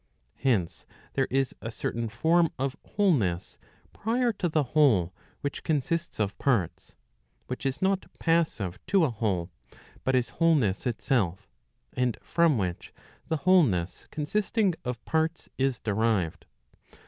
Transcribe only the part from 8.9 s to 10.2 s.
a whole, but